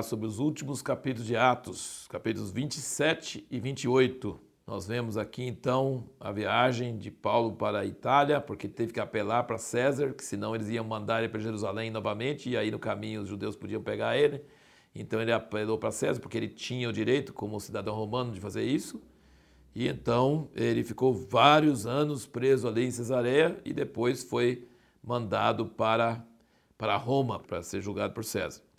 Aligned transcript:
falar 0.00 0.02
sobre 0.02 0.26
os 0.26 0.38
últimos 0.38 0.82
capítulos 0.82 1.26
de 1.26 1.36
Atos, 1.36 2.06
capítulos 2.08 2.50
27 2.50 3.46
e 3.50 3.60
28. 3.60 4.40
Nós 4.66 4.86
vemos 4.86 5.16
aqui 5.16 5.42
então 5.42 6.04
a 6.18 6.32
viagem 6.32 6.96
de 6.96 7.10
Paulo 7.10 7.52
para 7.52 7.80
a 7.80 7.84
Itália, 7.84 8.40
porque 8.40 8.68
teve 8.68 8.92
que 8.92 9.00
apelar 9.00 9.44
para 9.44 9.58
César, 9.58 10.12
que 10.12 10.24
senão 10.24 10.54
eles 10.54 10.68
iam 10.68 10.84
mandar 10.84 11.20
ele 11.20 11.28
para 11.28 11.40
Jerusalém 11.40 11.90
novamente, 11.90 12.48
e 12.48 12.56
aí 12.56 12.70
no 12.70 12.78
caminho 12.78 13.22
os 13.22 13.28
judeus 13.28 13.56
podiam 13.56 13.82
pegar 13.82 14.16
ele. 14.16 14.42
Então 14.94 15.20
ele 15.20 15.32
apelou 15.32 15.78
para 15.78 15.90
César, 15.90 16.20
porque 16.20 16.36
ele 16.36 16.48
tinha 16.48 16.88
o 16.88 16.92
direito, 16.92 17.32
como 17.32 17.60
cidadão 17.60 17.94
romano, 17.94 18.32
de 18.32 18.40
fazer 18.40 18.64
isso. 18.64 19.02
E 19.74 19.86
então 19.86 20.48
ele 20.54 20.82
ficou 20.82 21.12
vários 21.12 21.86
anos 21.86 22.26
preso 22.26 22.66
ali 22.66 22.86
em 22.86 22.90
Cesareia 22.90 23.60
e 23.64 23.72
depois 23.72 24.24
foi 24.24 24.66
mandado 25.02 25.66
para, 25.66 26.24
para 26.76 26.96
Roma 26.96 27.38
para 27.38 27.62
ser 27.62 27.80
julgado 27.80 28.14
por 28.14 28.24
César. 28.24 28.69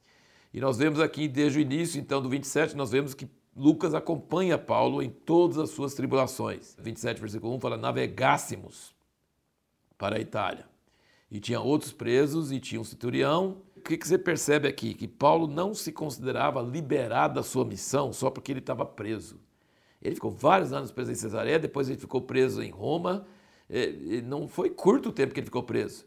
E 0.53 0.59
nós 0.59 0.77
vemos 0.77 0.99
aqui 0.99 1.27
desde 1.27 1.59
o 1.59 1.61
início, 1.61 1.99
então, 1.99 2.21
do 2.21 2.29
27, 2.29 2.75
nós 2.75 2.91
vemos 2.91 3.13
que 3.13 3.29
Lucas 3.55 3.93
acompanha 3.93 4.57
Paulo 4.57 5.01
em 5.01 5.09
todas 5.09 5.57
as 5.57 5.69
suas 5.71 5.93
tribulações. 5.93 6.75
27, 6.79 7.19
versículo 7.19 7.55
1 7.55 7.59
fala: 7.59 7.77
navegássemos 7.77 8.93
para 9.97 10.17
a 10.17 10.19
Itália. 10.19 10.65
E 11.29 11.39
tinha 11.39 11.61
outros 11.61 11.93
presos 11.93 12.51
e 12.51 12.59
tinha 12.59 12.81
um 12.81 12.83
centurião. 12.83 13.61
O 13.75 13.81
que, 13.81 13.97
você 13.97 14.17
percebe 14.17 14.67
aqui? 14.67 14.93
Que 14.93 15.07
Paulo 15.07 15.47
não 15.47 15.73
se 15.73 15.91
considerava 15.91 16.61
liberado 16.61 17.35
da 17.35 17.43
sua 17.43 17.63
missão 17.63 18.11
só 18.11 18.29
porque 18.29 18.51
ele 18.51 18.59
estava 18.59 18.85
preso. 18.85 19.39
Ele 20.01 20.15
ficou 20.15 20.31
vários 20.31 20.73
anos 20.73 20.91
preso 20.91 21.11
em 21.11 21.15
Cesareia, 21.15 21.59
depois 21.59 21.87
ele 21.87 21.99
ficou 21.99 22.21
preso 22.21 22.61
em 22.61 22.69
Roma. 22.69 23.25
É, 23.69 24.21
não 24.21 24.47
foi 24.47 24.69
curto 24.69 25.09
o 25.09 25.11
tempo 25.11 25.33
que 25.33 25.39
ele 25.39 25.45
ficou 25.45 25.63
preso. 25.63 26.05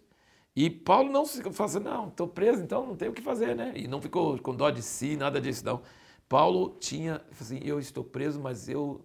E 0.57 0.71
Paulo 0.71 1.11
não 1.11 1.25
se 1.27 1.43
fala 1.53 1.71
assim, 1.71 1.81
não, 1.81 2.09
estou 2.09 2.29
preso, 2.29 2.63
então 2.63 2.87
não 2.87 2.95
tenho 2.95 3.11
o 3.11 3.15
que 3.15 3.23
fazer, 3.23 3.57
né? 3.57 3.73
E 3.75 3.89
não 3.89 4.01
ficou 4.01 4.39
com 4.39 4.55
dó 4.55 4.71
de 4.71 4.83
si, 4.83 5.17
nada 5.17 5.41
disso, 5.41 5.65
não. 5.65 5.83
Paulo 6.29 6.77
tinha, 6.79 7.21
assim, 7.41 7.61
eu 7.63 7.79
estou 7.81 8.05
preso, 8.05 8.41
mas 8.41 8.69
eu, 8.69 9.05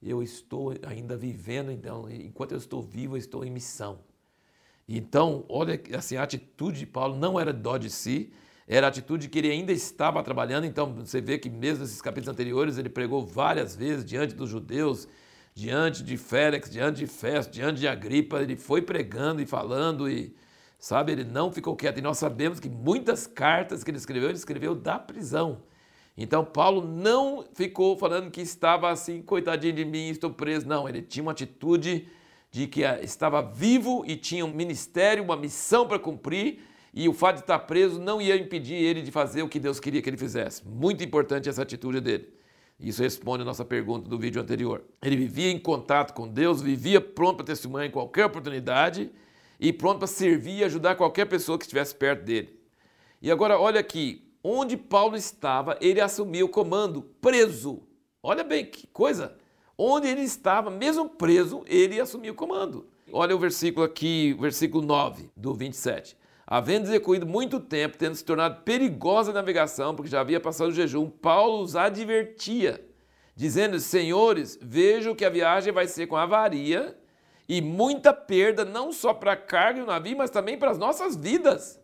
eu 0.00 0.22
estou 0.22 0.72
ainda 0.86 1.16
vivendo, 1.16 1.72
então, 1.72 2.08
enquanto 2.08 2.52
eu 2.52 2.58
estou 2.58 2.80
vivo, 2.80 3.14
eu 3.14 3.18
estou 3.18 3.44
em 3.44 3.50
missão. 3.50 3.98
Então, 4.88 5.44
olha, 5.48 5.80
assim, 5.96 6.16
a 6.16 6.22
atitude 6.22 6.78
de 6.78 6.86
Paulo 6.86 7.16
não 7.16 7.40
era 7.40 7.52
dó 7.52 7.76
de 7.76 7.90
si, 7.90 8.32
era 8.66 8.86
a 8.86 8.88
atitude 8.88 9.28
que 9.28 9.38
ele 9.38 9.50
ainda 9.50 9.72
estava 9.72 10.22
trabalhando. 10.22 10.64
Então, 10.64 10.94
você 10.94 11.20
vê 11.20 11.38
que 11.38 11.50
mesmo 11.50 11.82
nesses 11.82 12.00
capítulos 12.00 12.32
anteriores, 12.32 12.78
ele 12.78 12.88
pregou 12.88 13.26
várias 13.26 13.74
vezes 13.74 14.04
diante 14.04 14.34
dos 14.34 14.48
judeus, 14.48 15.08
diante 15.54 16.02
de 16.02 16.16
Félix, 16.16 16.70
diante 16.70 16.98
de 16.98 17.06
Festo, 17.06 17.52
diante 17.52 17.80
de 17.80 17.88
Agripa, 17.88 18.40
ele 18.40 18.56
foi 18.56 18.80
pregando 18.82 19.40
e 19.40 19.46
falando 19.46 20.08
e, 20.08 20.34
sabe, 20.84 21.12
ele 21.12 21.24
não 21.24 21.50
ficou 21.50 21.74
quieto. 21.74 21.96
E 21.96 22.02
nós 22.02 22.18
sabemos 22.18 22.60
que 22.60 22.68
muitas 22.68 23.26
cartas 23.26 23.82
que 23.82 23.90
ele 23.90 23.96
escreveu, 23.96 24.28
ele 24.28 24.36
escreveu 24.36 24.74
da 24.74 24.98
prisão. 24.98 25.62
Então 26.14 26.44
Paulo 26.44 26.86
não 26.86 27.42
ficou 27.54 27.96
falando 27.96 28.30
que 28.30 28.42
estava 28.42 28.90
assim, 28.90 29.22
coitadinho 29.22 29.72
de 29.72 29.82
mim, 29.82 30.10
estou 30.10 30.28
preso. 30.28 30.68
Não, 30.68 30.86
ele 30.86 31.00
tinha 31.00 31.22
uma 31.22 31.32
atitude 31.32 32.06
de 32.50 32.66
que 32.66 32.84
ah, 32.84 33.00
estava 33.02 33.40
vivo 33.40 34.04
e 34.06 34.14
tinha 34.14 34.44
um 34.44 34.52
ministério, 34.52 35.24
uma 35.24 35.38
missão 35.38 35.88
para 35.88 35.98
cumprir, 35.98 36.60
e 36.92 37.08
o 37.08 37.14
fato 37.14 37.36
de 37.36 37.40
estar 37.40 37.60
preso 37.60 37.98
não 37.98 38.20
ia 38.20 38.36
impedir 38.36 38.74
ele 38.74 39.00
de 39.00 39.10
fazer 39.10 39.42
o 39.42 39.48
que 39.48 39.58
Deus 39.58 39.80
queria 39.80 40.02
que 40.02 40.10
ele 40.10 40.18
fizesse. 40.18 40.68
Muito 40.68 41.02
importante 41.02 41.48
essa 41.48 41.62
atitude 41.62 41.98
dele. 41.98 42.28
Isso 42.78 43.02
responde 43.02 43.40
a 43.40 43.46
nossa 43.46 43.64
pergunta 43.64 44.06
do 44.06 44.18
vídeo 44.18 44.40
anterior. 44.40 44.84
Ele 45.02 45.16
vivia 45.16 45.50
em 45.50 45.58
contato 45.58 46.12
com 46.12 46.28
Deus, 46.28 46.60
vivia 46.60 47.00
pronto 47.00 47.38
para 47.38 47.46
testemunhar 47.46 47.88
em 47.88 47.90
qualquer 47.90 48.26
oportunidade 48.26 49.10
e 49.58 49.72
pronto 49.72 49.98
para 49.98 50.06
servir 50.06 50.58
e 50.58 50.64
ajudar 50.64 50.96
qualquer 50.96 51.26
pessoa 51.26 51.58
que 51.58 51.64
estivesse 51.64 51.94
perto 51.94 52.24
dele. 52.24 52.60
E 53.20 53.30
agora 53.30 53.58
olha 53.58 53.80
aqui, 53.80 54.30
onde 54.42 54.76
Paulo 54.76 55.16
estava, 55.16 55.78
ele 55.80 56.00
assumiu 56.00 56.46
o 56.46 56.50
comando, 56.50 57.02
preso. 57.20 57.82
Olha 58.22 58.44
bem 58.44 58.66
que 58.66 58.86
coisa. 58.86 59.36
Onde 59.76 60.06
ele 60.06 60.20
estava, 60.20 60.70
mesmo 60.70 61.08
preso, 61.08 61.64
ele 61.66 62.00
assumiu 62.00 62.32
o 62.32 62.36
comando. 62.36 62.86
Olha 63.12 63.34
o 63.34 63.38
versículo 63.38 63.84
aqui, 63.84 64.36
versículo 64.38 64.84
9 64.84 65.30
do 65.36 65.54
27. 65.54 66.16
Havendo 66.46 66.86
execuído 66.86 67.26
muito 67.26 67.58
tempo, 67.58 67.96
tendo 67.96 68.14
se 68.14 68.24
tornado 68.24 68.62
perigosa 68.62 69.30
a 69.30 69.34
navegação, 69.34 69.94
porque 69.94 70.10
já 70.10 70.20
havia 70.20 70.38
passado 70.38 70.68
o 70.68 70.74
jejum, 70.74 71.08
Paulo 71.08 71.62
os 71.62 71.74
advertia, 71.74 72.84
dizendo: 73.34 73.80
Senhores, 73.80 74.58
vejo 74.60 75.14
que 75.14 75.24
a 75.24 75.30
viagem 75.30 75.72
vai 75.72 75.86
ser 75.86 76.06
com 76.06 76.16
avaria 76.16 76.96
e 77.48 77.60
muita 77.60 78.12
perda, 78.12 78.64
não 78.64 78.92
só 78.92 79.12
para 79.12 79.32
a 79.32 79.36
carga 79.36 79.80
e 79.80 79.82
o 79.82 79.86
navio, 79.86 80.16
mas 80.16 80.30
também 80.30 80.58
para 80.58 80.70
as 80.70 80.78
nossas 80.78 81.16
vidas. 81.16 81.80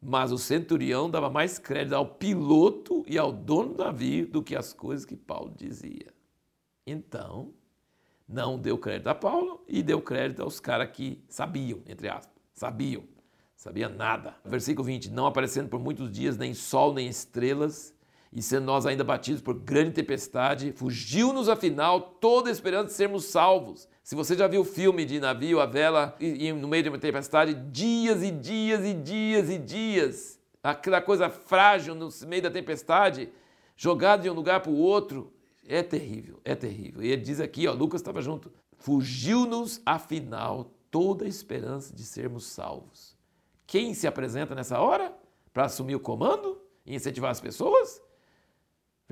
Mas 0.00 0.32
o 0.32 0.38
centurião 0.38 1.08
dava 1.08 1.30
mais 1.30 1.58
crédito 1.58 1.94
ao 1.94 2.06
piloto 2.06 3.04
e 3.06 3.16
ao 3.16 3.30
dono 3.30 3.74
do 3.74 3.84
navio 3.84 4.26
do 4.26 4.42
que 4.42 4.56
as 4.56 4.72
coisas 4.72 5.04
que 5.06 5.16
Paulo 5.16 5.54
dizia. 5.56 6.12
Então, 6.86 7.52
não 8.26 8.58
deu 8.58 8.78
crédito 8.78 9.08
a 9.08 9.14
Paulo 9.14 9.62
e 9.68 9.82
deu 9.82 10.00
crédito 10.00 10.42
aos 10.42 10.58
caras 10.58 10.90
que 10.90 11.22
sabiam, 11.28 11.80
entre 11.86 12.08
aspas, 12.08 12.34
sabiam, 12.52 13.04
sabia 13.54 13.88
nada. 13.88 14.34
Versículo 14.44 14.84
20: 14.86 15.10
Não 15.10 15.26
aparecendo 15.26 15.68
por 15.68 15.78
muitos 15.78 16.10
dias 16.10 16.36
nem 16.36 16.54
sol 16.54 16.92
nem 16.92 17.06
estrelas, 17.06 17.94
e 18.32 18.40
sendo 18.40 18.64
nós 18.64 18.86
ainda 18.86 19.04
batidos 19.04 19.42
por 19.42 19.54
grande 19.54 19.92
tempestade, 19.92 20.72
fugiu-nos 20.72 21.48
afinal 21.48 22.00
toda 22.00 22.48
a 22.48 22.52
esperança 22.52 22.86
de 22.86 22.92
sermos 22.94 23.26
salvos. 23.26 23.86
Se 24.02 24.16
você 24.16 24.36
já 24.36 24.48
viu 24.48 24.64
filme 24.64 25.04
de 25.04 25.20
navio, 25.20 25.60
a 25.60 25.66
vela, 25.66 26.16
e, 26.18 26.48
e 26.48 26.52
no 26.52 26.66
meio 26.66 26.82
de 26.82 26.88
uma 26.88 26.98
tempestade, 26.98 27.54
dias 27.70 28.22
e 28.22 28.32
dias 28.32 28.84
e 28.84 28.94
dias 28.94 29.48
e 29.48 29.58
dias, 29.58 30.40
aquela 30.62 31.00
coisa 31.00 31.30
frágil 31.30 31.94
no 31.94 32.08
meio 32.26 32.42
da 32.42 32.50
tempestade, 32.50 33.28
jogado 33.76 34.22
de 34.22 34.30
um 34.30 34.34
lugar 34.34 34.60
para 34.60 34.72
o 34.72 34.76
outro, 34.76 35.32
é 35.66 35.82
terrível, 35.82 36.40
é 36.44 36.54
terrível. 36.56 37.02
E 37.02 37.12
ele 37.12 37.22
diz 37.22 37.38
aqui, 37.40 37.68
ó, 37.68 37.72
Lucas 37.72 38.00
estava 38.00 38.20
junto, 38.20 38.52
fugiu-nos 38.76 39.80
afinal 39.86 40.72
toda 40.90 41.24
a 41.24 41.28
esperança 41.28 41.94
de 41.94 42.02
sermos 42.02 42.46
salvos. 42.46 43.16
Quem 43.66 43.94
se 43.94 44.06
apresenta 44.06 44.54
nessa 44.54 44.80
hora 44.80 45.16
para 45.52 45.66
assumir 45.66 45.94
o 45.94 46.00
comando 46.00 46.60
e 46.84 46.94
incentivar 46.94 47.30
as 47.30 47.40
pessoas? 47.40 48.02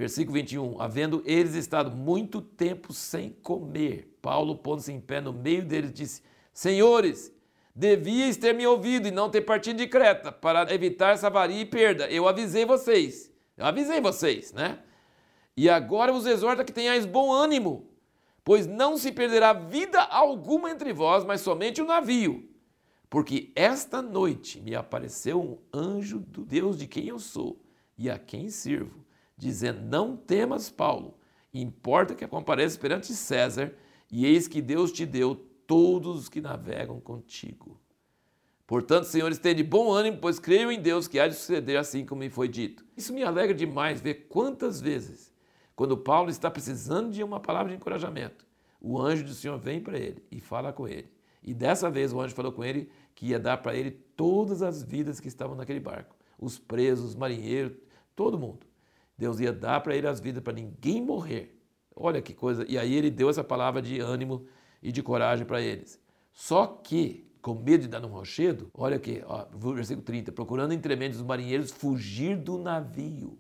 Versículo 0.00 0.32
21. 0.32 0.80
Havendo 0.80 1.22
eles 1.26 1.54
estado 1.54 1.94
muito 1.94 2.40
tempo 2.40 2.90
sem 2.90 3.36
comer, 3.42 4.16
Paulo, 4.22 4.56
pondo-se 4.56 4.90
em 4.90 4.98
pé 4.98 5.20
no 5.20 5.30
meio 5.30 5.62
deles, 5.62 5.92
disse: 5.92 6.22
Senhores, 6.54 7.30
devíeis 7.74 8.38
ter 8.38 8.54
me 8.54 8.66
ouvido 8.66 9.08
e 9.08 9.10
não 9.10 9.28
ter 9.28 9.42
partido 9.42 9.76
de 9.76 9.86
Creta, 9.86 10.32
para 10.32 10.72
evitar 10.72 11.12
essa 11.12 11.26
avaria 11.26 11.60
e 11.60 11.66
perda. 11.66 12.08
Eu 12.08 12.26
avisei 12.26 12.64
vocês. 12.64 13.30
Eu 13.58 13.66
avisei 13.66 14.00
vocês, 14.00 14.54
né? 14.54 14.78
E 15.54 15.68
agora 15.68 16.10
vos 16.10 16.24
exorta 16.24 16.64
que 16.64 16.72
tenhais 16.72 17.04
bom 17.04 17.30
ânimo, 17.30 17.86
pois 18.42 18.66
não 18.66 18.96
se 18.96 19.12
perderá 19.12 19.52
vida 19.52 20.00
alguma 20.00 20.70
entre 20.70 20.94
vós, 20.94 21.26
mas 21.26 21.42
somente 21.42 21.82
o 21.82 21.86
navio. 21.86 22.48
Porque 23.10 23.52
esta 23.54 24.00
noite 24.00 24.62
me 24.62 24.74
apareceu 24.74 25.42
um 25.42 25.58
anjo 25.78 26.20
do 26.20 26.42
Deus 26.42 26.78
de 26.78 26.86
quem 26.86 27.08
eu 27.08 27.18
sou 27.18 27.60
e 27.98 28.08
a 28.08 28.18
quem 28.18 28.48
sirvo 28.48 29.09
dizendo: 29.40 29.80
Não 29.80 30.16
temas, 30.16 30.70
Paulo, 30.70 31.14
importa 31.52 32.14
que 32.14 32.26
compareça 32.28 32.78
perante 32.78 33.12
César, 33.12 33.72
e 34.10 34.26
eis 34.26 34.46
que 34.46 34.60
Deus 34.60 34.92
te 34.92 35.06
deu 35.06 35.34
todos 35.66 36.16
os 36.18 36.28
que 36.28 36.40
navegam 36.40 37.00
contigo. 37.00 37.80
Portanto, 38.66 39.04
senhores, 39.04 39.38
tenham 39.38 39.66
bom 39.66 39.90
ânimo, 39.90 40.18
pois 40.18 40.38
creio 40.38 40.70
em 40.70 40.80
Deus 40.80 41.08
que 41.08 41.18
há 41.18 41.26
de 41.26 41.34
suceder 41.34 41.76
assim 41.76 42.04
como 42.04 42.20
me 42.20 42.30
foi 42.30 42.46
dito. 42.46 42.84
Isso 42.96 43.12
me 43.12 43.24
alegra 43.24 43.54
demais 43.54 44.00
ver 44.00 44.26
quantas 44.28 44.80
vezes, 44.80 45.32
quando 45.74 45.96
Paulo 45.96 46.30
está 46.30 46.50
precisando 46.50 47.10
de 47.10 47.22
uma 47.22 47.40
palavra 47.40 47.70
de 47.70 47.76
encorajamento, 47.76 48.46
o 48.80 49.00
anjo 49.00 49.24
do 49.24 49.34
Senhor 49.34 49.58
vem 49.58 49.80
para 49.80 49.98
ele 49.98 50.22
e 50.30 50.40
fala 50.40 50.72
com 50.72 50.86
ele. 50.86 51.10
E 51.42 51.54
dessa 51.54 51.90
vez 51.90 52.12
o 52.12 52.20
anjo 52.20 52.34
falou 52.34 52.52
com 52.52 52.62
ele 52.62 52.90
que 53.14 53.26
ia 53.26 53.40
dar 53.40 53.56
para 53.56 53.74
ele 53.74 53.90
todas 53.90 54.62
as 54.62 54.82
vidas 54.82 55.18
que 55.18 55.28
estavam 55.28 55.56
naquele 55.56 55.80
barco: 55.80 56.14
os 56.38 56.58
presos, 56.58 57.10
os 57.10 57.16
marinheiros, 57.16 57.76
todo 58.14 58.38
mundo. 58.38 58.69
Deus 59.20 59.38
ia 59.38 59.52
dar 59.52 59.80
para 59.80 59.94
ele 59.94 60.08
as 60.08 60.18
vidas 60.18 60.42
para 60.42 60.54
ninguém 60.54 61.02
morrer. 61.02 61.54
Olha 61.94 62.22
que 62.22 62.32
coisa. 62.32 62.64
E 62.66 62.78
aí 62.78 62.94
ele 62.94 63.10
deu 63.10 63.28
essa 63.28 63.44
palavra 63.44 63.82
de 63.82 64.00
ânimo 64.00 64.46
e 64.82 64.90
de 64.90 65.02
coragem 65.02 65.44
para 65.44 65.60
eles. 65.60 66.00
Só 66.32 66.66
que, 66.66 67.30
com 67.42 67.54
medo 67.54 67.82
de 67.82 67.88
dar 67.88 68.02
um 68.02 68.08
rochedo, 68.08 68.70
olha 68.72 68.96
aqui, 68.96 69.22
ó, 69.26 69.44
versículo 69.74 70.02
30, 70.02 70.32
procurando 70.32 70.72
entre 70.72 70.94
os 70.94 71.20
marinheiros 71.20 71.70
fugir 71.70 72.34
do 72.34 72.56
navio. 72.56 73.38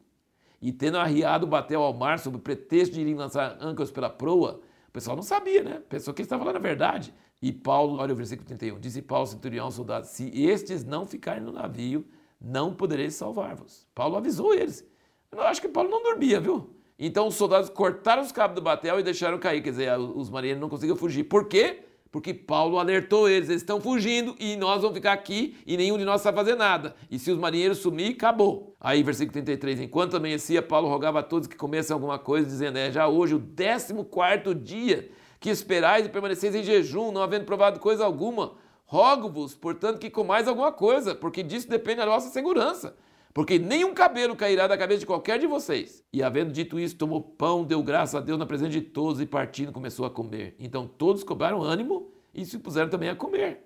E 0.60 0.70
tendo 0.70 0.98
arriado, 0.98 1.46
bateu 1.46 1.80
ao 1.80 1.94
mar 1.94 2.18
sob 2.18 2.36
o 2.36 2.40
pretexto 2.40 2.94
de 2.94 3.00
irem 3.00 3.14
lançar 3.14 3.56
âncoras 3.58 3.90
pela 3.90 4.10
proa. 4.10 4.60
O 4.86 4.92
pessoal 4.92 5.16
não 5.16 5.22
sabia, 5.22 5.62
né? 5.62 5.82
Pensou 5.88 6.12
que 6.12 6.20
ele 6.20 6.26
estava 6.26 6.42
falando 6.44 6.56
a 6.56 6.60
verdade. 6.60 7.14
E 7.40 7.50
Paulo, 7.50 7.96
olha 7.96 8.12
o 8.12 8.16
versículo 8.16 8.46
31, 8.46 8.78
disse 8.78 9.00
Paulo, 9.00 9.26
centurião, 9.26 9.70
soldado, 9.70 10.06
se 10.06 10.28
estes 10.42 10.84
não 10.84 11.06
ficarem 11.06 11.42
no 11.42 11.52
navio, 11.52 12.04
não 12.38 12.74
podereis 12.74 13.14
salvar-vos. 13.14 13.88
Paulo 13.94 14.16
avisou 14.16 14.52
eles. 14.52 14.84
Eu 15.32 15.42
acho 15.42 15.60
que 15.60 15.68
Paulo 15.68 15.88
não 15.88 16.02
dormia, 16.02 16.40
viu? 16.40 16.70
Então 16.98 17.28
os 17.28 17.36
soldados 17.36 17.70
cortaram 17.70 18.20
os 18.20 18.32
cabos 18.32 18.56
do 18.56 18.60
batel 18.60 18.98
e 18.98 19.02
deixaram 19.02 19.38
cair. 19.38 19.62
Quer 19.62 19.70
dizer, 19.70 19.98
os 19.98 20.28
marinheiros 20.28 20.60
não 20.60 20.68
conseguiam 20.68 20.96
fugir. 20.96 21.22
Por 21.24 21.46
quê? 21.46 21.84
Porque 22.10 22.34
Paulo 22.34 22.80
alertou 22.80 23.28
eles, 23.28 23.48
eles 23.48 23.62
estão 23.62 23.80
fugindo 23.80 24.34
e 24.40 24.56
nós 24.56 24.82
vamos 24.82 24.96
ficar 24.96 25.12
aqui 25.12 25.56
e 25.64 25.76
nenhum 25.76 25.96
de 25.96 26.04
nós 26.04 26.20
sabe 26.20 26.36
fazer 26.36 26.56
nada. 26.56 26.96
E 27.08 27.16
se 27.16 27.30
os 27.30 27.38
marinheiros 27.38 27.78
sumir, 27.78 28.14
acabou. 28.14 28.74
Aí, 28.80 29.04
versículo 29.04 29.32
33, 29.32 29.82
enquanto 29.82 30.16
amanhecia, 30.16 30.60
Paulo 30.60 30.88
rogava 30.88 31.20
a 31.20 31.22
todos 31.22 31.46
que 31.46 31.56
comessem 31.56 31.94
alguma 31.94 32.18
coisa, 32.18 32.48
dizendo, 32.48 32.78
é 32.78 32.90
já 32.90 33.06
hoje 33.06 33.36
o 33.36 33.38
décimo 33.38 34.04
quarto 34.04 34.52
dia 34.52 35.08
que 35.38 35.48
esperais 35.48 36.04
e 36.04 36.08
permaneceis 36.08 36.56
em 36.56 36.64
jejum, 36.64 37.12
não 37.12 37.22
havendo 37.22 37.44
provado 37.44 37.78
coisa 37.78 38.04
alguma. 38.04 38.54
Rogo-vos, 38.84 39.54
portanto, 39.54 40.00
que 40.00 40.10
comais 40.10 40.48
alguma 40.48 40.72
coisa, 40.72 41.14
porque 41.14 41.44
disso 41.44 41.68
depende 41.68 42.00
a 42.00 42.06
nossa 42.06 42.28
segurança 42.30 42.96
porque 43.32 43.58
nenhum 43.58 43.94
cabelo 43.94 44.34
cairá 44.34 44.66
da 44.66 44.76
cabeça 44.76 45.00
de 45.00 45.06
qualquer 45.06 45.38
de 45.38 45.46
vocês. 45.46 46.04
E 46.12 46.22
havendo 46.22 46.52
dito 46.52 46.78
isso, 46.78 46.96
tomou 46.96 47.20
pão, 47.20 47.64
deu 47.64 47.82
graças 47.82 48.16
a 48.16 48.20
Deus 48.20 48.38
na 48.38 48.46
presença 48.46 48.72
de 48.72 48.80
todos 48.80 49.20
e 49.20 49.26
partindo 49.26 49.72
começou 49.72 50.04
a 50.04 50.10
comer. 50.10 50.56
Então 50.58 50.86
todos 50.86 51.22
cobraram 51.22 51.62
ânimo 51.62 52.10
e 52.34 52.44
se 52.44 52.58
puseram 52.58 52.90
também 52.90 53.08
a 53.08 53.14
comer. 53.14 53.60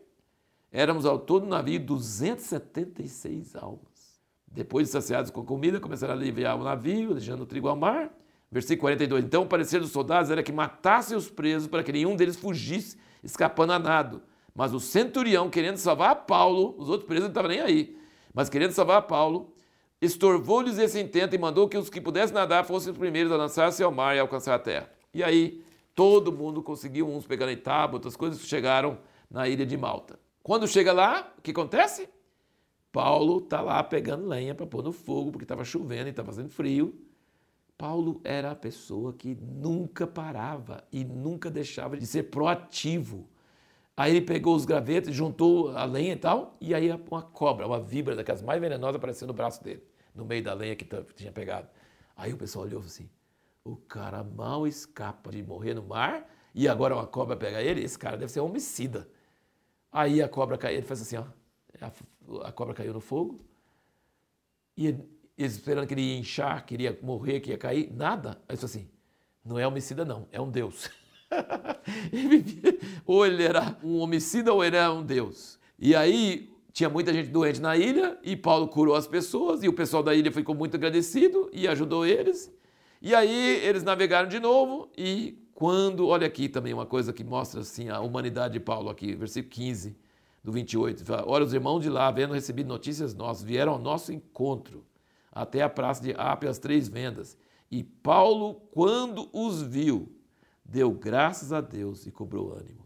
Éramos 0.71 1.07
ao 1.07 1.19
todo 1.19 1.45
no 1.45 1.51
navio 1.51 1.81
276 1.81 3.57
almas. 3.57 4.21
Depois 4.47 4.89
de 4.89 4.93
saciados 4.93 5.31
com 5.31 5.45
comida, 5.45 5.81
começaram 5.81 6.13
a 6.13 6.17
aliviar 6.17 6.61
o 6.61 6.65
navio, 6.65 7.15
deixando 7.15 7.43
o 7.43 7.47
trigo 7.47 7.69
ao 7.69 7.77
mar. 7.77 8.13
Versículo 8.51 8.83
42. 8.83 9.25
Então 9.25 9.43
o 9.43 9.47
parecer 9.47 9.81
dos 9.81 9.91
soldados 9.91 10.31
era 10.31 10.43
que 10.43 10.53
matassem 10.53 11.17
os 11.17 11.31
presos 11.31 11.67
para 11.67 11.83
que 11.83 11.91
nenhum 11.91 12.15
deles 12.15 12.37
fugisse, 12.37 12.99
escapando 13.23 13.73
a 13.73 13.79
nado. 13.79 14.23
Mas 14.55 14.75
o 14.75 14.79
centurião, 14.79 15.49
querendo 15.49 15.79
salvar 15.79 16.27
Paulo, 16.27 16.75
os 16.79 16.89
outros 16.89 17.07
presos 17.07 17.25
não 17.25 17.31
estavam 17.31 17.51
nem 17.51 17.61
aí, 17.61 17.97
mas 18.33 18.49
querendo 18.49 18.73
salvar 18.73 19.03
Paulo, 19.03 19.54
estorvou-lhes 20.05 20.79
esse 20.79 21.01
intento 21.01 21.35
e 21.35 21.39
mandou 21.39 21.69
que 21.69 21.77
os 21.77 21.89
que 21.89 22.01
pudessem 22.01 22.35
nadar 22.35 22.65
fossem 22.65 22.93
os 22.93 22.99
primeiros 22.99 23.33
a 23.33 23.37
lançar-se 23.37 23.83
ao 23.83 23.91
mar 23.91 24.15
e 24.15 24.19
alcançar 24.19 24.55
a 24.55 24.59
terra. 24.59 24.91
E 25.13 25.23
aí 25.23 25.65
todo 25.95 26.33
mundo 26.33 26.63
conseguiu, 26.63 27.09
uns 27.09 27.27
pegando 27.27 27.53
em 27.53 27.57
tábua, 27.57 27.97
outras 27.97 28.17
coisas, 28.17 28.41
chegaram 28.41 28.99
na 29.31 29.49
ilha 29.49 29.65
de 29.65 29.77
Malta. 29.77 30.19
Quando 30.43 30.69
chega 30.69 30.93
lá, 30.93 31.33
o 31.39 31.43
que 31.43 31.53
acontece? 31.53 32.09
Paulo 32.93 33.39
está 33.39 33.61
lá 33.61 33.83
pegando 33.83 34.27
lenha 34.27 34.55
para 34.55 34.67
pôr 34.67 34.83
no 34.83 34.93
fogo, 34.93 35.33
porque 35.33 35.45
estava 35.45 35.65
chovendo 35.65 36.07
e 36.07 36.11
estava 36.11 36.27
fazendo 36.27 36.51
frio. 36.51 36.95
Paulo 37.77 38.21
era 38.23 38.53
a 38.53 38.55
pessoa 38.55 39.13
que 39.13 39.37
nunca 39.41 40.07
parava 40.07 40.85
e 40.93 41.05
nunca 41.05 41.51
deixava 41.51 41.97
de 41.97 42.07
ser 42.07 42.25
proativo. 42.25 43.29
Aí 43.97 44.13
ele 44.13 44.21
pegou 44.21 44.55
os 44.55 44.65
gravetos, 44.65 45.15
juntou 45.15 45.77
a 45.77 45.85
lenha 45.85 46.13
e 46.13 46.17
tal, 46.17 46.57
e 46.61 46.75
aí 46.75 46.91
uma 47.11 47.23
cobra, 47.23 47.67
uma 47.67 47.81
víbora 47.81 48.17
daquelas 48.17 48.43
mais 48.43 48.61
venenosas 48.61 48.97
apareceu 48.97 49.27
no 49.27 49.33
braço 49.33 49.63
dele 49.63 49.83
no 50.15 50.25
meio 50.25 50.43
da 50.43 50.55
lenha 50.55 50.77
que 50.77 50.87
tinha 51.15 51.33
pegado. 51.33 51.69
Aí 52.17 52.33
o 52.33 52.37
pessoal 52.37 52.65
olhou 52.65 52.81
assim: 52.81 53.11
o 53.65 53.77
cara 53.77 54.23
mal 54.23 54.67
escapa 54.67 55.31
de 55.31 55.43
morrer 55.43 55.75
no 55.75 55.83
mar 55.83 56.31
e 56.55 56.69
agora 56.69 56.95
uma 56.95 57.07
cobra 57.07 57.37
pega 57.37 57.61
ele? 57.61 57.83
Esse 57.83 57.99
cara 57.99 58.17
deve 58.17 58.31
ser 58.31 58.41
um 58.41 58.47
homicida. 58.47 59.09
Aí 59.91 60.23
a 60.23 60.29
cobra 60.29 60.57
caiu, 60.57 60.79
ele 60.79 60.87
fez 60.87 61.03
assim: 61.03 61.17
ó, 61.17 61.25
a, 61.81 62.49
a 62.49 62.53
cobra 62.53 62.75
caiu 62.75 62.93
no 62.93 63.01
fogo 63.01 63.45
e 64.77 64.87
ele, 64.89 65.09
eles 65.37 65.53
esperando 65.53 65.87
que 65.87 65.95
ele 65.95 66.03
ia 66.03 66.19
inchar, 66.19 66.65
que 66.65 66.77
ia 66.77 66.99
morrer, 67.03 67.41
que 67.41 67.51
ia 67.51 67.59
cair, 67.59 67.93
nada. 67.93 68.41
Aí 68.49 68.55
disse 68.55 68.67
assim: 68.67 68.89
não 69.45 69.59
é 69.59 69.67
homicida, 69.67 70.05
não, 70.05 70.29
é 70.31 70.41
um 70.41 70.51
Deus. 70.51 70.89
ou 73.05 73.27
ele 73.27 73.43
era 73.43 73.77
um 73.83 73.99
homicida 73.99 74.53
ou 74.53 74.65
ele 74.65 74.77
era 74.77 74.93
um 74.93 75.05
Deus. 75.05 75.59
E 75.79 75.95
aí 75.95 76.54
tinha 76.75 76.91
muita 76.91 77.13
gente 77.13 77.29
doente 77.31 77.61
na 77.61 77.77
ilha 77.77 78.19
e 78.21 78.37
Paulo 78.37 78.67
curou 78.67 78.97
as 78.97 79.07
pessoas 79.07 79.63
e 79.63 79.69
o 79.69 79.73
pessoal 79.73 80.03
da 80.03 80.13
ilha 80.13 80.33
ficou 80.33 80.57
muito 80.57 80.75
agradecido 80.75 81.49
e 81.53 81.69
ajudou 81.69 82.05
eles. 82.05 82.53
E 83.01 83.15
aí 83.15 83.65
eles 83.65 83.85
navegaram 83.85 84.29
de 84.29 84.41
novo 84.41 84.91
e 84.99 85.39
quando, 85.55 86.09
olha 86.09 86.27
aqui 86.27 86.49
também 86.49 86.75
uma 86.75 86.85
coisa 86.85 87.13
que 87.13 87.23
mostra 87.23 87.61
assim 87.61 87.91
a 87.91 88.01
humanidade 88.01 88.55
de 88.55 88.61
Paulo 88.61 88.91
aqui, 88.91 89.15
versículo 89.15 89.55
15 89.55 89.97
do 90.43 90.51
28, 90.51 91.05
fala, 91.05 91.23
Ora, 91.25 91.45
os 91.45 91.55
irmãos 91.55 91.81
de 91.81 91.89
lá, 91.89 92.09
havendo 92.09 92.35
recebido 92.35 92.67
notícias 92.67 93.15
nossas, 93.15 93.45
vieram 93.45 93.75
ao 93.75 93.79
nosso 93.79 94.13
encontro 94.13 94.85
até 95.31 95.63
a 95.63 95.69
praça 95.69 96.03
de 96.03 96.13
Ape, 96.19 96.49
as 96.49 96.59
três 96.59 96.89
vendas. 96.89 97.39
E 97.71 97.85
Paulo, 97.85 98.57
quando 98.73 99.29
os 99.33 99.63
viu, 99.63 100.13
deu 100.65 100.91
graças 100.91 101.53
a 101.53 101.61
Deus 101.61 102.05
e 102.05 102.11
cobrou 102.11 102.53
ânimo. 102.53 102.85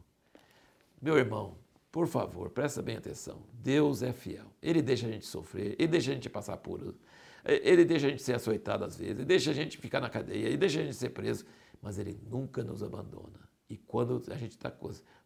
Meu 1.00 1.16
irmão, 1.16 1.56
por 1.98 2.06
favor, 2.06 2.48
presta 2.50 2.80
bem 2.80 2.96
atenção. 2.96 3.42
Deus 3.52 4.04
é 4.04 4.12
fiel. 4.12 4.44
Ele 4.62 4.80
deixa 4.80 5.08
a 5.08 5.10
gente 5.10 5.26
sofrer, 5.26 5.74
ele 5.76 5.88
deixa 5.88 6.12
a 6.12 6.14
gente 6.14 6.30
passar 6.30 6.56
por. 6.58 6.94
Ele 7.44 7.84
deixa 7.84 8.06
a 8.06 8.10
gente 8.10 8.22
ser 8.22 8.36
açoitado 8.36 8.84
às 8.84 8.96
vezes, 8.96 9.16
ele 9.16 9.24
deixa 9.24 9.50
a 9.50 9.52
gente 9.52 9.76
ficar 9.78 10.00
na 10.00 10.08
cadeia, 10.08 10.46
ele 10.46 10.56
deixa 10.56 10.78
a 10.78 10.84
gente 10.84 10.94
ser 10.94 11.08
preso, 11.08 11.44
mas 11.82 11.98
ele 11.98 12.16
nunca 12.30 12.62
nos 12.62 12.84
abandona. 12.84 13.40
E 13.68 13.76
quando 13.76 14.22
a 14.30 14.36
gente 14.36 14.52
está 14.52 14.72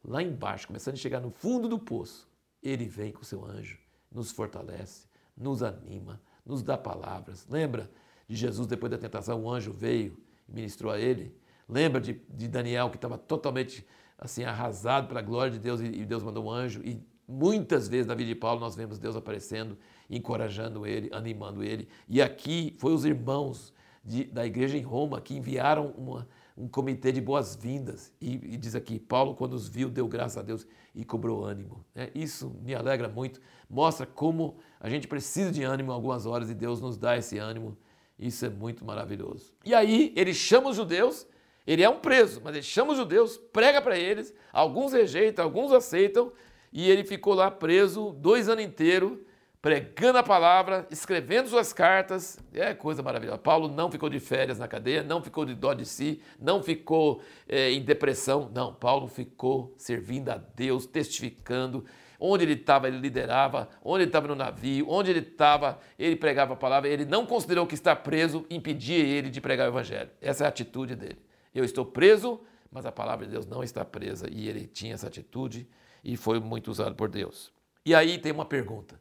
lá 0.02 0.22
embaixo, 0.22 0.66
começando 0.66 0.94
a 0.94 0.96
chegar 0.96 1.20
no 1.20 1.30
fundo 1.30 1.68
do 1.68 1.78
poço, 1.78 2.26
ele 2.62 2.86
vem 2.86 3.12
com 3.12 3.22
seu 3.22 3.44
anjo, 3.44 3.78
nos 4.10 4.30
fortalece, 4.30 5.06
nos 5.36 5.62
anima, 5.62 6.22
nos 6.42 6.62
dá 6.62 6.78
palavras. 6.78 7.46
Lembra 7.50 7.90
de 8.26 8.34
Jesus 8.34 8.66
depois 8.66 8.90
da 8.90 8.96
tentação? 8.96 9.42
O 9.42 9.50
anjo 9.50 9.74
veio 9.74 10.16
e 10.48 10.54
ministrou 10.54 10.90
a 10.90 10.98
ele. 10.98 11.36
Lembra 11.68 12.00
de, 12.00 12.14
de 12.30 12.48
Daniel 12.48 12.88
que 12.88 12.96
estava 12.96 13.18
totalmente 13.18 13.86
assim 14.22 14.44
arrasado 14.44 15.08
pela 15.08 15.20
glória 15.20 15.50
de 15.50 15.58
Deus 15.58 15.80
e 15.80 16.04
Deus 16.04 16.22
mandou 16.22 16.44
um 16.44 16.50
anjo 16.50 16.80
e 16.84 17.02
muitas 17.26 17.88
vezes 17.88 18.06
na 18.06 18.14
vida 18.14 18.28
de 18.28 18.36
Paulo 18.36 18.60
nós 18.60 18.76
vemos 18.76 18.98
Deus 18.98 19.16
aparecendo, 19.16 19.76
encorajando 20.08 20.86
ele, 20.86 21.10
animando 21.12 21.64
ele. 21.64 21.88
E 22.08 22.22
aqui 22.22 22.76
foi 22.78 22.92
os 22.92 23.04
irmãos 23.04 23.74
de, 24.04 24.24
da 24.24 24.46
igreja 24.46 24.78
em 24.78 24.82
Roma 24.82 25.20
que 25.20 25.36
enviaram 25.36 25.92
uma, 25.98 26.28
um 26.56 26.68
comitê 26.68 27.10
de 27.10 27.20
boas-vindas 27.20 28.12
e, 28.20 28.34
e, 28.34 28.56
diz 28.56 28.76
aqui 28.76 28.98
Paulo 28.98 29.34
quando 29.34 29.54
os 29.54 29.68
viu 29.68 29.90
deu 29.90 30.06
graças 30.06 30.38
a 30.38 30.42
Deus 30.42 30.66
e 30.94 31.04
cobrou 31.04 31.44
ânimo. 31.44 31.84
É, 31.92 32.10
isso 32.14 32.54
me 32.62 32.76
alegra 32.76 33.08
muito, 33.08 33.40
mostra 33.68 34.06
como 34.06 34.56
a 34.78 34.88
gente 34.88 35.08
precisa 35.08 35.50
de 35.50 35.64
ânimo 35.64 35.90
algumas 35.90 36.26
horas 36.26 36.48
e 36.48 36.54
Deus 36.54 36.80
nos 36.80 36.96
dá 36.96 37.16
esse 37.16 37.38
ânimo. 37.38 37.76
Isso 38.16 38.46
é 38.46 38.48
muito 38.48 38.84
maravilhoso. 38.84 39.52
E 39.64 39.74
aí 39.74 40.12
ele 40.14 40.32
chama 40.32 40.70
os 40.70 40.76
judeus 40.76 41.26
ele 41.66 41.82
é 41.82 41.88
um 41.88 41.98
preso, 41.98 42.40
mas 42.42 42.54
ele 42.54 42.62
chama 42.62 42.92
os 42.92 42.98
judeus, 42.98 43.36
prega 43.52 43.80
para 43.80 43.96
eles, 43.96 44.34
alguns 44.52 44.92
rejeitam, 44.92 45.44
alguns 45.44 45.72
aceitam, 45.72 46.32
e 46.72 46.90
ele 46.90 47.04
ficou 47.04 47.34
lá 47.34 47.50
preso 47.50 48.12
dois 48.18 48.48
anos 48.48 48.64
inteiros, 48.64 49.18
pregando 49.62 50.18
a 50.18 50.22
palavra, 50.24 50.88
escrevendo 50.90 51.48
suas 51.48 51.72
cartas. 51.72 52.36
É 52.52 52.74
coisa 52.74 53.00
maravilhosa. 53.00 53.38
Paulo 53.38 53.68
não 53.68 53.90
ficou 53.90 54.08
de 54.08 54.18
férias 54.18 54.58
na 54.58 54.66
cadeia, 54.66 55.04
não 55.04 55.22
ficou 55.22 55.44
de 55.44 55.54
dó 55.54 55.72
de 55.72 55.86
si, 55.86 56.20
não 56.40 56.60
ficou 56.60 57.22
é, 57.48 57.70
em 57.70 57.80
depressão. 57.80 58.50
Não, 58.52 58.74
Paulo 58.74 59.06
ficou 59.06 59.72
servindo 59.78 60.30
a 60.30 60.36
Deus, 60.36 60.84
testificando. 60.84 61.84
Onde 62.18 62.44
ele 62.44 62.54
estava, 62.54 62.88
ele 62.88 62.98
liderava. 62.98 63.68
Onde 63.84 64.02
ele 64.02 64.08
estava 64.08 64.26
no 64.26 64.34
navio, 64.34 64.86
onde 64.88 65.10
ele 65.10 65.20
estava, 65.20 65.78
ele 65.96 66.16
pregava 66.16 66.54
a 66.54 66.56
palavra. 66.56 66.88
Ele 66.88 67.04
não 67.04 67.24
considerou 67.24 67.64
que 67.64 67.74
estar 67.74 67.96
preso 67.96 68.44
impedia 68.50 68.98
ele 68.98 69.30
de 69.30 69.40
pregar 69.40 69.68
o 69.68 69.70
evangelho. 69.70 70.10
Essa 70.20 70.42
é 70.42 70.46
a 70.46 70.48
atitude 70.48 70.96
dele. 70.96 71.18
Eu 71.54 71.64
estou 71.64 71.84
preso, 71.84 72.40
mas 72.70 72.86
a 72.86 72.92
palavra 72.92 73.26
de 73.26 73.32
Deus 73.32 73.46
não 73.46 73.62
está 73.62 73.84
presa. 73.84 74.26
E 74.30 74.48
ele 74.48 74.66
tinha 74.66 74.94
essa 74.94 75.06
atitude 75.06 75.68
e 76.02 76.16
foi 76.16 76.40
muito 76.40 76.70
usado 76.70 76.94
por 76.94 77.08
Deus. 77.08 77.52
E 77.84 77.94
aí 77.94 78.18
tem 78.18 78.32
uma 78.32 78.44
pergunta. 78.44 79.00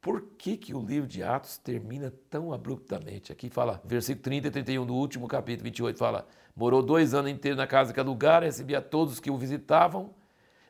Por 0.00 0.22
que, 0.36 0.56
que 0.56 0.74
o 0.74 0.84
livro 0.84 1.08
de 1.08 1.22
Atos 1.22 1.56
termina 1.56 2.12
tão 2.28 2.52
abruptamente? 2.52 3.32
Aqui 3.32 3.48
fala, 3.48 3.80
versículo 3.84 4.22
30 4.22 4.48
e 4.48 4.50
31 4.50 4.84
do 4.84 4.94
último 4.94 5.26
capítulo 5.26 5.64
28, 5.64 5.98
fala: 5.98 6.26
Morou 6.54 6.82
dois 6.82 7.14
anos 7.14 7.30
inteiros 7.30 7.56
na 7.56 7.66
casa 7.66 7.92
que 7.92 8.00
lugar, 8.02 8.42
recebia 8.42 8.82
todos 8.82 9.18
que 9.18 9.30
o 9.30 9.38
visitavam, 9.38 10.14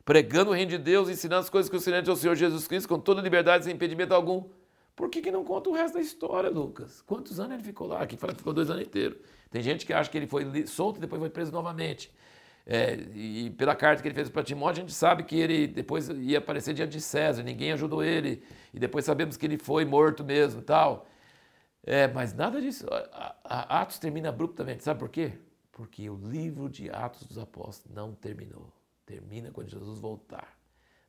pregando 0.04 0.50
o 0.50 0.54
reino 0.54 0.70
de 0.70 0.78
Deus, 0.78 1.08
ensinando 1.08 1.40
as 1.40 1.50
coisas 1.50 1.68
que 1.68 1.76
o 1.76 2.10
ao 2.10 2.16
Senhor 2.16 2.36
Jesus 2.36 2.68
Cristo, 2.68 2.88
com 2.88 3.00
toda 3.00 3.20
liberdade, 3.20 3.64
sem 3.64 3.74
impedimento 3.74 4.14
algum. 4.14 4.44
Por 4.96 5.10
que, 5.10 5.20
que 5.20 5.30
não 5.30 5.44
conta 5.44 5.70
o 5.70 5.72
resto 5.72 5.94
da 5.94 6.00
história, 6.00 6.48
Lucas? 6.48 7.02
Quantos 7.02 7.40
anos 7.40 7.54
ele 7.54 7.64
ficou 7.64 7.86
lá? 7.86 8.00
Aqui 8.00 8.16
fala 8.16 8.32
que 8.32 8.38
ficou 8.38 8.52
dois 8.52 8.70
anos 8.70 8.84
inteiros. 8.84 9.18
Tem 9.50 9.60
gente 9.60 9.84
que 9.84 9.92
acha 9.92 10.08
que 10.08 10.16
ele 10.16 10.26
foi 10.26 10.66
solto 10.66 10.98
e 10.98 11.00
depois 11.00 11.20
foi 11.20 11.30
preso 11.30 11.50
novamente. 11.50 12.12
É, 12.66 12.94
e 13.14 13.50
pela 13.50 13.74
carta 13.74 14.00
que 14.00 14.08
ele 14.08 14.14
fez 14.14 14.30
para 14.30 14.42
Timóteo, 14.42 14.82
a 14.82 14.86
gente 14.86 14.94
sabe 14.94 15.22
que 15.24 15.36
ele 15.36 15.66
depois 15.66 16.08
ia 16.08 16.38
aparecer 16.38 16.72
diante 16.72 16.92
de 16.92 17.00
César, 17.00 17.42
ninguém 17.42 17.72
ajudou 17.72 18.02
ele, 18.02 18.42
e 18.72 18.78
depois 18.78 19.04
sabemos 19.04 19.36
que 19.36 19.44
ele 19.44 19.58
foi 19.58 19.84
morto 19.84 20.24
mesmo 20.24 20.62
tal. 20.62 21.06
É, 21.82 22.08
mas 22.08 22.32
nada 22.32 22.60
disso. 22.60 22.86
Atos 23.44 23.98
termina 23.98 24.30
abruptamente. 24.30 24.82
Sabe 24.82 24.98
por 25.00 25.10
quê? 25.10 25.32
Porque 25.70 26.08
o 26.08 26.16
livro 26.16 26.68
de 26.70 26.88
Atos 26.88 27.24
dos 27.24 27.36
Apóstolos 27.36 27.94
não 27.94 28.14
terminou. 28.14 28.72
Termina 29.04 29.50
quando 29.50 29.68
Jesus 29.68 29.98
voltar. 29.98 30.56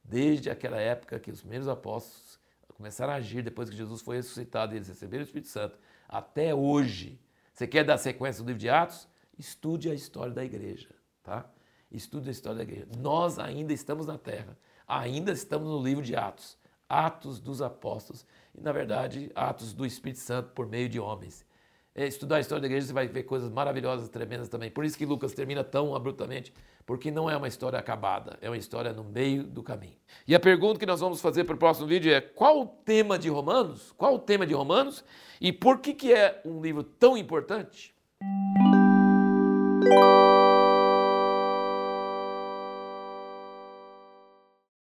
Desde 0.03 0.49
aquela 0.49 0.77
época 0.77 1.19
que 1.19 1.31
os 1.31 1.39
primeiros 1.39 1.67
apóstolos 1.69 2.39
começaram 2.75 3.13
a 3.13 3.15
agir 3.15 3.41
depois 3.41 3.69
que 3.69 3.75
Jesus 3.75 4.01
foi 4.01 4.17
ressuscitado 4.17 4.73
e 4.73 4.77
eles 4.77 4.87
receberam 4.87 5.23
o 5.23 5.25
Espírito 5.25 5.49
Santo, 5.49 5.79
até 6.07 6.53
hoje, 6.53 7.19
você 7.53 7.65
quer 7.65 7.83
dar 7.83 7.97
sequência 7.97 8.43
do 8.43 8.47
livro 8.47 8.59
de 8.59 8.69
Atos? 8.69 9.07
Estude 9.37 9.89
a 9.89 9.93
história 9.93 10.33
da 10.33 10.43
igreja, 10.45 10.89
tá? 11.23 11.49
Estude 11.91 12.29
a 12.29 12.31
história 12.31 12.57
da 12.57 12.63
igreja. 12.63 12.87
Nós 12.97 13.39
ainda 13.39 13.73
estamos 13.73 14.05
na 14.05 14.17
terra, 14.17 14.57
ainda 14.87 15.31
estamos 15.31 15.67
no 15.67 15.81
livro 15.81 16.03
de 16.03 16.15
Atos, 16.15 16.57
Atos 16.87 17.39
dos 17.39 17.61
Apóstolos 17.61 18.25
e, 18.53 18.61
na 18.61 18.71
verdade, 18.71 19.31
Atos 19.33 19.73
do 19.73 19.85
Espírito 19.85 20.19
Santo 20.19 20.51
por 20.51 20.67
meio 20.67 20.87
de 20.89 20.99
homens. 20.99 21.45
é, 21.95 22.05
estudar 22.05 22.35
a 22.37 22.39
história 22.41 22.61
da 22.61 22.67
igreja, 22.67 22.87
você 22.87 22.93
vai 22.93 23.07
ver 23.07 23.23
coisas 23.23 23.49
maravilhosas, 23.49 24.09
tremendas 24.09 24.49
também. 24.49 24.69
Por 24.69 24.83
isso 24.83 24.97
que 24.97 25.05
Lucas 25.05 25.33
termina 25.33 25.63
tão 25.63 25.95
abruptamente, 25.95 26.53
porque 26.85 27.09
não 27.09 27.29
é 27.29 27.35
uma 27.35 27.47
história 27.47 27.79
acabada, 27.79 28.37
é 28.41 28.49
uma 28.49 28.57
história 28.57 28.93
no 28.93 29.03
meio 29.03 29.43
do 29.43 29.63
caminho. 29.63 29.97
E 30.27 30.35
a 30.35 30.39
pergunta 30.39 30.79
que 30.79 30.85
nós 30.85 30.99
vamos 30.99 31.19
fazer 31.19 31.43
para 31.43 31.55
o 31.55 31.57
próximo 31.57 31.87
vídeo 31.87 32.13
é: 32.13 32.21
qual 32.21 32.61
o 32.61 32.65
tema 32.65 33.17
de 33.17 33.29
Romanos? 33.29 33.91
Qual 33.97 34.15
o 34.15 34.19
tema 34.19 34.45
de 34.45 34.53
Romanos? 34.53 35.03
E 35.41 35.51
por 35.51 35.79
que, 35.79 35.93
que 35.93 36.13
é 36.13 36.41
um 36.45 36.61
livro 36.61 36.83
tão 36.83 37.17
importante? 37.17 37.93